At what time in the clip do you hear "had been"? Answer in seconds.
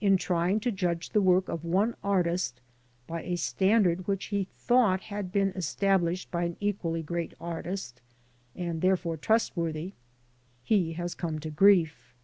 5.10-5.48